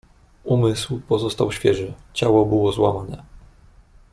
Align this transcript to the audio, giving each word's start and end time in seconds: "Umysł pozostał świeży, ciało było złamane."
"Umysł 0.43 0.99
pozostał 0.99 1.51
świeży, 1.51 1.93
ciało 2.13 2.45
było 2.45 2.71
złamane." 2.71 3.23